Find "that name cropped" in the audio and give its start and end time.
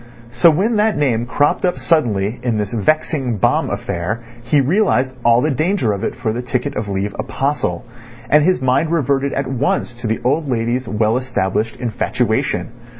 0.77-1.63